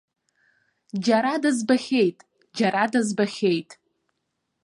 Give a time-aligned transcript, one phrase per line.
[1.05, 2.17] Џьара дызбахьеит,
[2.57, 3.69] џьара дызбахьеит.